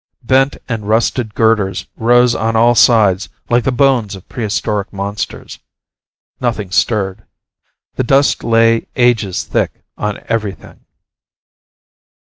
[0.23, 5.59] Bent and rusted girders rose on all sides like the bones of prehistoric monsters.
[6.39, 7.21] Nothing stirred.
[7.97, 10.85] The dust lay ages thick on everything.